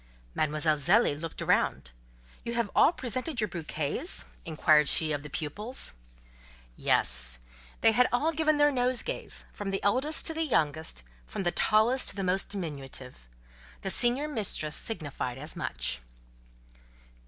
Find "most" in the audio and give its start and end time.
12.23-12.49